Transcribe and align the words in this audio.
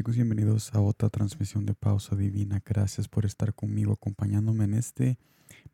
chicos, 0.00 0.16
bienvenidos 0.16 0.72
a 0.72 0.80
otra 0.80 1.10
transmisión 1.10 1.66
de 1.66 1.74
Pausa 1.74 2.16
Divina. 2.16 2.62
Gracias 2.64 3.06
por 3.06 3.26
estar 3.26 3.52
conmigo, 3.52 3.92
acompañándome 3.92 4.64
en 4.64 4.72
este 4.72 5.18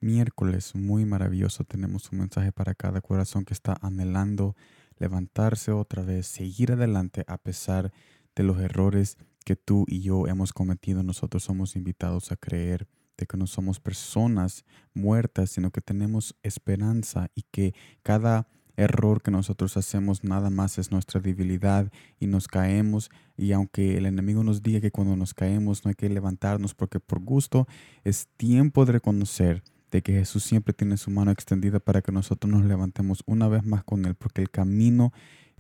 miércoles 0.01 0.75
muy 0.75 1.05
maravilloso. 1.05 1.63
Tenemos 1.63 2.11
un 2.11 2.19
mensaje 2.19 2.51
para 2.51 2.75
cada 2.75 3.01
corazón 3.01 3.45
que 3.45 3.55
está 3.55 3.79
anhelando 3.83 4.57
levantarse 4.99 5.71
otra 5.71 6.03
vez, 6.03 6.27
seguir 6.27 6.73
adelante 6.73 7.23
a 7.29 7.39
pesar 7.39 7.93
de 8.35 8.43
los 8.43 8.59
errores 8.59 9.17
que 9.45 9.55
tú 9.55 9.85
y 9.87 10.01
yo 10.01 10.27
hemos 10.27 10.53
cometido. 10.53 11.05
Nosotros 11.05 11.45
somos 11.45 11.77
invitados 11.77 12.33
a 12.33 12.37
creer 12.37 12.89
de 13.17 13.27
que 13.27 13.37
no 13.37 13.47
somos 13.47 13.79
personas 13.79 14.65
muertas, 14.93 15.51
sino 15.51 15.71
que 15.71 15.83
tenemos 15.83 16.35
esperanza 16.43 17.31
y 17.37 17.43
que 17.53 17.77
cada 18.03 18.49
error 18.77 19.23
que 19.23 19.31
nosotros 19.31 19.77
hacemos 19.77 20.25
nada 20.25 20.51
más 20.51 20.79
es 20.79 20.91
nuestra 20.91 21.21
debilidad 21.21 21.91
y 22.21 22.27
nos 22.27 22.49
caemos 22.49 23.11
y 23.37 23.53
aunque 23.53 23.97
el 23.97 24.07
enemigo 24.07 24.45
nos 24.45 24.63
diga 24.63 24.81
que 24.81 24.91
cuando 24.91 25.17
nos 25.17 25.35
caemos 25.35 25.85
no 25.85 25.89
hay 25.89 25.95
que 25.95 26.09
levantarnos 26.09 26.75
porque 26.75 27.01
por 27.01 27.21
gusto 27.21 27.67
es 28.05 28.29
tiempo 28.37 28.85
de 28.85 28.93
reconocer 28.93 29.63
de 29.91 30.03
que 30.03 30.13
Jesús 30.13 30.45
siempre 30.45 30.75
tiene 30.75 30.97
su 30.97 31.11
mano 31.11 31.31
extendida 31.31 31.81
para 31.81 32.03
que 32.03 32.13
nosotros 32.13 32.53
nos 32.53 32.65
levantemos 32.65 33.23
una 33.27 33.49
vez 33.49 33.65
más 33.65 33.85
con 33.85 34.05
Él 34.05 34.15
porque 34.15 34.43
el 34.43 34.51
camino 34.51 35.13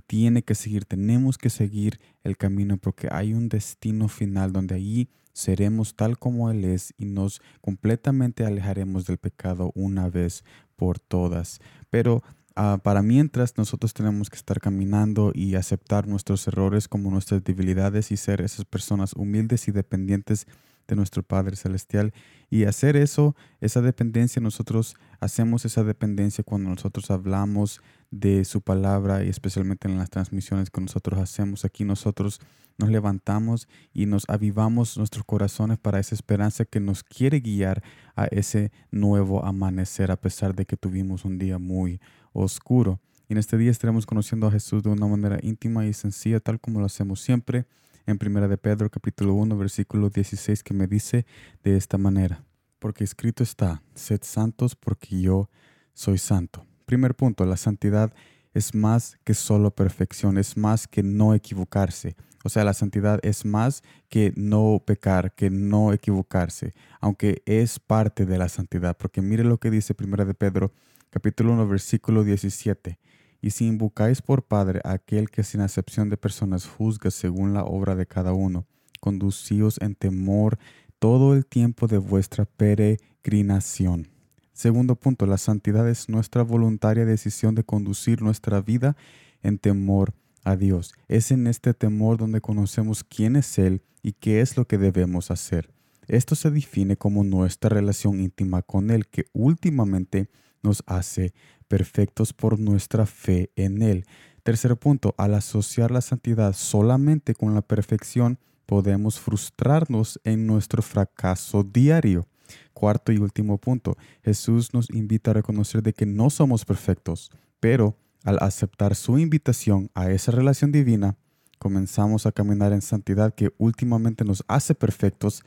tiene 0.06 0.42
que 0.42 0.54
seguir, 0.54 0.84
tenemos 0.84 1.38
que 1.38 1.50
seguir 1.50 1.98
el 2.22 2.36
camino 2.36 2.76
porque 2.76 3.08
hay 3.10 3.32
un 3.32 3.48
destino 3.48 4.08
final 4.08 4.52
donde 4.52 4.74
allí 4.74 5.08
seremos 5.32 5.96
tal 5.96 6.18
como 6.18 6.50
Él 6.50 6.64
es 6.64 6.94
y 6.96 7.06
nos 7.06 7.42
completamente 7.60 8.44
alejaremos 8.44 9.06
del 9.06 9.18
pecado 9.18 9.72
una 9.74 10.08
vez 10.08 10.44
por 10.76 10.98
todas. 10.98 11.60
Pero 11.90 12.22
Ah, 12.58 12.80
para 12.82 13.02
mientras 13.02 13.58
nosotros 13.58 13.92
tenemos 13.92 14.30
que 14.30 14.36
estar 14.36 14.60
caminando 14.60 15.30
y 15.34 15.56
aceptar 15.56 16.08
nuestros 16.08 16.48
errores 16.48 16.88
como 16.88 17.10
nuestras 17.10 17.44
debilidades 17.44 18.10
y 18.10 18.16
ser 18.16 18.40
esas 18.40 18.64
personas 18.64 19.12
humildes 19.12 19.68
y 19.68 19.72
dependientes 19.72 20.46
de 20.88 20.96
nuestro 20.96 21.22
Padre 21.22 21.56
Celestial. 21.56 22.14
Y 22.48 22.64
hacer 22.64 22.96
eso, 22.96 23.36
esa 23.60 23.82
dependencia, 23.82 24.40
nosotros 24.40 24.96
hacemos 25.20 25.66
esa 25.66 25.84
dependencia 25.84 26.44
cuando 26.44 26.70
nosotros 26.70 27.10
hablamos 27.10 27.82
de 28.10 28.42
su 28.46 28.62
palabra 28.62 29.22
y 29.22 29.28
especialmente 29.28 29.86
en 29.86 29.98
las 29.98 30.08
transmisiones 30.08 30.70
que 30.70 30.80
nosotros 30.80 31.20
hacemos 31.20 31.66
aquí, 31.66 31.84
nosotros 31.84 32.40
nos 32.78 32.90
levantamos 32.90 33.68
y 33.92 34.06
nos 34.06 34.24
avivamos 34.28 34.96
nuestros 34.96 35.24
corazones 35.24 35.78
para 35.78 35.98
esa 35.98 36.14
esperanza 36.14 36.64
que 36.64 36.80
nos 36.80 37.02
quiere 37.02 37.40
guiar 37.40 37.82
a 38.14 38.26
ese 38.26 38.70
nuevo 38.90 39.44
amanecer 39.44 40.10
a 40.10 40.16
pesar 40.16 40.54
de 40.54 40.66
que 40.66 40.76
tuvimos 40.76 41.24
un 41.24 41.38
día 41.38 41.58
muy 41.58 42.00
oscuro. 42.36 43.00
Y 43.28 43.32
en 43.32 43.38
este 43.38 43.56
día 43.58 43.70
estaremos 43.70 44.06
conociendo 44.06 44.46
a 44.46 44.52
Jesús 44.52 44.82
de 44.82 44.90
una 44.90 45.06
manera 45.06 45.38
íntima 45.42 45.86
y 45.86 45.92
sencilla, 45.92 46.40
tal 46.40 46.60
como 46.60 46.80
lo 46.80 46.86
hacemos 46.86 47.20
siempre 47.20 47.66
en 48.06 48.18
Primera 48.18 48.46
de 48.46 48.56
Pedro 48.56 48.88
capítulo 48.88 49.34
1 49.34 49.58
versículo 49.58 50.10
16 50.10 50.62
que 50.62 50.74
me 50.74 50.86
dice 50.86 51.26
de 51.64 51.76
esta 51.76 51.98
manera, 51.98 52.44
porque 52.78 53.02
escrito 53.02 53.42
está, 53.42 53.82
sed 53.94 54.20
santos 54.22 54.76
porque 54.76 55.20
yo 55.20 55.50
soy 55.92 56.18
santo. 56.18 56.64
Primer 56.84 57.16
punto, 57.16 57.44
la 57.44 57.56
santidad 57.56 58.14
es 58.54 58.74
más 58.74 59.18
que 59.24 59.34
solo 59.34 59.72
perfección, 59.72 60.38
es 60.38 60.56
más 60.56 60.86
que 60.86 61.02
no 61.02 61.34
equivocarse. 61.34 62.16
O 62.44 62.48
sea, 62.48 62.62
la 62.62 62.74
santidad 62.74 63.18
es 63.24 63.44
más 63.44 63.82
que 64.08 64.32
no 64.36 64.80
pecar, 64.86 65.34
que 65.34 65.50
no 65.50 65.92
equivocarse, 65.92 66.74
aunque 67.00 67.42
es 67.44 67.80
parte 67.80 68.24
de 68.24 68.38
la 68.38 68.48
santidad, 68.48 68.96
porque 68.96 69.20
mire 69.20 69.42
lo 69.42 69.58
que 69.58 69.70
dice 69.70 69.94
Primera 69.94 70.24
de 70.24 70.34
Pedro 70.34 70.72
capítulo 71.10 71.52
1, 71.52 71.68
versículo 71.68 72.24
17. 72.24 72.98
Y 73.40 73.50
si 73.50 73.66
invocáis 73.66 74.22
por 74.22 74.44
Padre 74.44 74.80
a 74.84 74.92
aquel 74.92 75.30
que 75.30 75.44
sin 75.44 75.60
acepción 75.60 76.10
de 76.10 76.16
personas 76.16 76.66
juzga 76.66 77.10
según 77.10 77.54
la 77.54 77.64
obra 77.64 77.94
de 77.94 78.06
cada 78.06 78.32
uno, 78.32 78.66
conducíos 79.00 79.78
en 79.80 79.94
temor 79.94 80.58
todo 80.98 81.34
el 81.34 81.46
tiempo 81.46 81.86
de 81.86 81.98
vuestra 81.98 82.44
peregrinación. 82.44 84.08
Segundo 84.52 84.96
punto, 84.96 85.26
la 85.26 85.38
santidad 85.38 85.88
es 85.88 86.08
nuestra 86.08 86.42
voluntaria 86.42 87.04
decisión 87.04 87.54
de 87.54 87.64
conducir 87.64 88.22
nuestra 88.22 88.60
vida 88.62 88.96
en 89.42 89.58
temor 89.58 90.14
a 90.44 90.56
Dios. 90.56 90.94
Es 91.08 91.30
en 91.30 91.46
este 91.46 91.74
temor 91.74 92.16
donde 92.16 92.40
conocemos 92.40 93.04
quién 93.04 93.36
es 93.36 93.58
Él 93.58 93.82
y 94.02 94.12
qué 94.12 94.40
es 94.40 94.56
lo 94.56 94.66
que 94.66 94.78
debemos 94.78 95.30
hacer. 95.30 95.70
Esto 96.08 96.34
se 96.36 96.50
define 96.50 96.96
como 96.96 97.24
nuestra 97.24 97.68
relación 97.68 98.20
íntima 98.20 98.62
con 98.62 98.90
Él, 98.90 99.08
que 99.08 99.26
últimamente 99.32 100.30
nos 100.66 100.82
hace 100.86 101.32
perfectos 101.68 102.32
por 102.32 102.58
nuestra 102.58 103.06
fe 103.06 103.50
en 103.56 103.82
Él. 103.82 104.04
Tercer 104.42 104.76
punto, 104.76 105.14
al 105.16 105.34
asociar 105.34 105.90
la 105.90 106.00
santidad 106.00 106.52
solamente 106.52 107.34
con 107.34 107.54
la 107.54 107.62
perfección, 107.62 108.38
podemos 108.66 109.18
frustrarnos 109.18 110.20
en 110.24 110.46
nuestro 110.46 110.82
fracaso 110.82 111.62
diario. 111.62 112.26
Cuarto 112.74 113.12
y 113.12 113.18
último 113.18 113.58
punto, 113.58 113.96
Jesús 114.22 114.74
nos 114.74 114.90
invita 114.90 115.30
a 115.30 115.34
reconocer 115.34 115.82
de 115.82 115.92
que 115.92 116.06
no 116.06 116.30
somos 116.30 116.64
perfectos, 116.64 117.30
pero 117.60 117.96
al 118.24 118.38
aceptar 118.40 118.94
su 118.94 119.18
invitación 119.18 119.90
a 119.94 120.10
esa 120.10 120.32
relación 120.32 120.72
divina, 120.72 121.16
comenzamos 121.58 122.26
a 122.26 122.32
caminar 122.32 122.72
en 122.72 122.82
santidad 122.82 123.34
que 123.34 123.52
últimamente 123.56 124.24
nos 124.24 124.44
hace 124.48 124.74
perfectos 124.74 125.44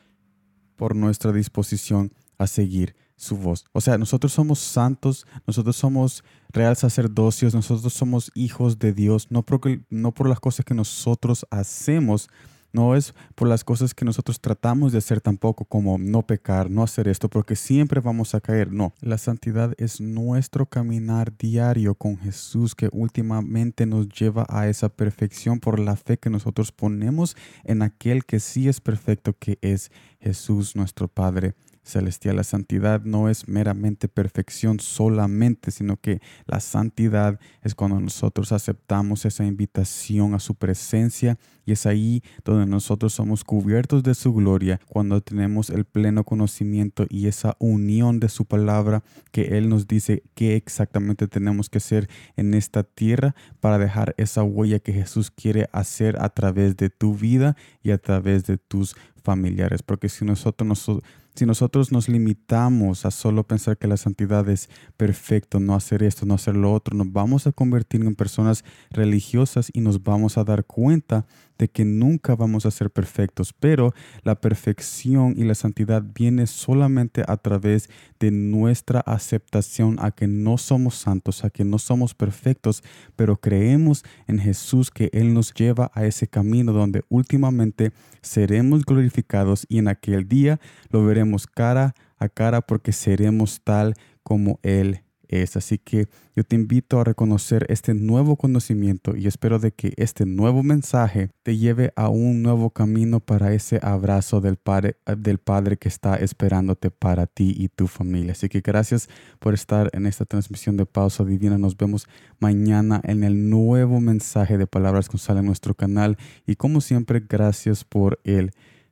por 0.75 0.96
nuestra 0.96 1.31
disposición 1.31 2.13
a 2.38 2.47
seguir 2.47 2.96
su 3.19 3.38
voz. 3.38 3.66
O 3.74 3.81
sea, 3.81 3.97
nosotros 3.97 4.31
somos 4.31 4.59
santos, 4.59 5.28
nosotros 5.46 5.75
somos 5.75 6.24
real 6.52 6.75
sacerdocios, 6.75 7.53
nosotros 7.53 7.94
somos 7.94 8.31
hijos 8.34 8.80
de 8.80 8.94
Dios, 8.94 9.28
no 9.30 9.44
por, 9.44 9.59
no 9.90 10.13
por 10.13 10.30
las 10.30 10.40
cosas 10.40 10.66
que 10.66 10.74
nosotros 10.74 11.46
hacemos, 11.52 12.29
no 12.72 12.96
es 12.96 13.13
por 13.35 13.47
las 13.47 13.63
cosas 13.63 13.94
que 13.94 14.06
nosotros 14.06 14.40
tratamos 14.40 14.91
de 14.91 15.00
hacer 15.00 15.19
tampoco, 15.19 15.66
como 15.66 15.97
no 15.97 16.22
pecar, 16.25 16.69
no 16.69 16.84
hacer 16.84 17.08
esto, 17.08 17.28
porque 17.28 17.56
siempre 17.56 18.00
vamos 18.00 18.35
a 18.35 18.41
caer. 18.41 18.72
No, 18.72 18.94
la 19.02 19.18
santidad 19.18 19.74
es 19.78 20.00
nuestro 20.00 20.68
caminar 20.68 21.35
diario 21.35 21.96
con 21.96 22.18
Jesús 22.18 22.74
que 22.75 22.90
últimamente 22.94 23.85
nos 23.85 24.08
lleva 24.08 24.46
a 24.50 24.68
esa 24.68 24.88
perfección 24.88 25.59
por 25.59 25.79
la 25.79 25.96
fe 25.97 26.18
que 26.18 26.29
nosotros 26.29 26.72
ponemos 26.72 27.35
en 27.66 27.81
aquel 27.81 28.24
que 28.24 28.40
sí 28.40 28.69
es 28.69 28.79
perfecto, 28.79 29.35
que 29.38 29.58
es 29.62 29.91
Jesús 30.19 30.75
nuestro 30.75 31.08
Padre 31.08 31.56
celestial. 31.90 32.38
La 32.38 32.44
santidad 32.44 33.04
no 33.04 33.30
es 33.30 33.48
meramente 33.48 34.08
perfección 34.08 34.80
solamente, 34.80 35.72
sino 35.72 35.98
que 35.98 36.22
la 36.46 36.60
santidad 36.60 37.40
es 37.62 37.76
cuando 37.76 38.00
nosotros 38.00 38.52
aceptamos 38.52 39.26
esa 39.26 39.46
invitación 39.46 40.34
a 40.34 40.40
su 40.40 40.56
presencia 40.56 41.38
y 41.70 41.74
es 41.74 41.86
ahí 41.86 42.24
donde 42.44 42.66
nosotros 42.66 43.14
somos 43.14 43.44
cubiertos 43.44 44.02
de 44.02 44.16
su 44.16 44.34
gloria, 44.34 44.80
cuando 44.88 45.22
tenemos 45.22 45.70
el 45.70 45.86
pleno 45.86 46.24
conocimiento 46.24 47.06
y 47.10 47.28
esa 47.28 47.56
unión 47.60 48.20
de 48.20 48.30
su 48.30 48.46
palabra 48.46 49.04
que 49.32 49.58
Él 49.58 49.70
nos 49.70 49.88
dice 49.88 50.24
qué 50.34 50.56
exactamente 50.56 51.28
tenemos 51.28 51.70
que 51.70 51.78
hacer 51.78 52.10
en 52.38 52.56
esta 52.56 52.84
tierra 52.84 53.36
para 53.60 53.78
dejar 53.78 54.16
esa 54.18 54.42
huella 54.42 54.80
que 54.80 54.94
Jesús 54.94 55.30
quiere 55.30 55.70
hacer 55.72 56.20
a 56.20 56.30
través 56.30 56.76
de 56.76 56.90
tu 56.90 57.16
vida 57.16 57.56
y 57.84 57.92
a 57.92 58.00
través 58.00 58.46
de 58.46 58.58
tus 58.58 58.96
familiares. 59.24 59.84
Porque 59.84 60.10
si 60.10 60.26
nosotros, 60.26 60.68
nosotros 60.68 61.04
si 61.40 61.46
nosotros 61.46 61.94
nos 61.94 62.10
limitamos 62.10 63.06
a 63.06 63.12
solo 63.12 63.48
pensar 63.48 63.78
que 63.78 63.88
la 63.88 63.96
santidad 63.96 64.50
es 64.50 64.70
perfecto, 64.98 65.62
no 65.62 65.74
hacer 65.74 66.04
esto, 66.04 66.26
no 66.26 66.34
hacer 66.34 66.54
lo 66.58 66.74
otro, 66.74 66.98
nos 66.98 67.14
vamos 67.14 67.48
a 67.48 67.54
convertir 67.54 68.02
en 68.02 68.14
personas 68.14 68.66
religiosas 68.90 69.72
y 69.74 69.80
nos 69.80 70.04
vamos 70.04 70.38
a 70.38 70.44
dar 70.44 70.66
cuenta 70.66 71.26
de 71.59 71.68
que 71.68 71.86
nunca 71.86 72.36
vamos 72.36 72.66
a 72.66 72.72
ser 72.72 72.90
perfectos, 72.90 73.53
pero 73.53 73.94
la 74.24 74.42
perfección 74.42 75.36
y 75.38 75.44
la 75.44 75.53
santidad 75.53 76.03
viene 76.16 76.47
solamente 76.47 77.24
a 77.28 77.38
través 77.38 77.90
de 78.20 78.31
nuestra 78.31 79.02
aceptación 79.02 79.97
a 80.00 80.12
que 80.12 80.25
no 80.25 80.58
somos 80.58 80.96
santos, 80.96 81.44
a 81.44 81.52
que 81.52 81.66
no 81.66 81.78
somos 81.78 82.16
perfectos, 82.16 82.82
pero 83.16 83.38
creemos 83.38 84.03
en 84.28 84.40
Jesús 84.40 84.90
que 84.90 85.09
Él 85.14 85.34
nos 85.34 85.53
lleva 85.53 85.91
a 85.94 86.06
ese 86.06 86.28
camino 86.28 86.72
donde 86.72 87.03
últimamente 87.09 87.91
seremos 88.22 88.85
glorificados 88.85 89.66
y 89.70 89.78
en 89.78 89.90
aquel 89.90 90.28
día 90.28 90.59
lo 90.90 91.06
veremos 91.06 91.46
cara 91.46 91.94
a 92.17 92.29
cara 92.29 92.61
porque 92.61 92.94
seremos 92.94 93.61
tal 93.64 93.96
como 94.23 94.59
Él 94.64 95.02
es. 95.29 95.55
Así 95.55 95.78
que 95.78 96.08
yo 96.35 96.43
te 96.43 96.55
invito 96.55 96.99
a 96.99 97.03
reconocer 97.03 97.66
este 97.70 97.93
nuevo 97.93 98.35
conocimiento 98.35 99.16
y 99.16 99.28
espero 99.28 99.59
de 99.59 99.72
que 99.72 99.93
este 99.97 100.26
nuevo 100.26 100.64
mensaje 100.64 101.29
te 101.43 101.58
lleve 101.58 101.93
a 101.96 102.09
un 102.09 102.41
nuevo 102.41 102.72
camino 102.72 103.20
para 103.20 103.53
ese 103.53 103.79
abrazo 103.81 104.41
del 104.41 104.58
Padre, 104.58 104.97
del 105.17 105.37
padre 105.37 105.78
que 105.78 105.87
está 105.87 106.16
esperándote 106.16 106.91
para 106.91 107.28
ti 107.28 107.53
y 107.58 107.70
tu 107.70 107.87
familia. 107.87 108.34
Así 108.34 108.49
que 108.49 108.61
gracias 108.61 109.09
por 109.40 109.53
estar 109.53 109.90
en 109.93 110.05
esta 110.05 110.26
transmisión 110.26 110.78
de 110.78 110.85
Pausa 110.85 111.23
Divina. 111.23 111.58
Nos 111.58 111.78
vemos 111.78 112.08
mañana 112.40 113.02
en 113.03 113.23
el 113.23 113.49
nuevo 113.49 114.02
mensaje 114.02 114.58
de 114.58 114.67
Palabras 114.67 115.08
con 115.08 115.20
Sal 115.20 115.37
en 115.37 115.46
nuestro 115.46 115.73
canal 115.73 116.17
y 116.46 116.55
como 116.55 116.82
siempre, 116.82 117.23
gracias 117.28 117.84
por 117.84 118.20
el 118.23 118.52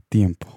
tiempo. 0.09 0.56